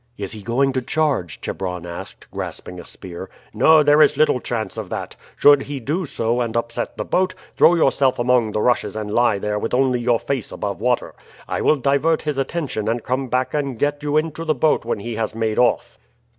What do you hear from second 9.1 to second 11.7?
lie there with only your face above water. I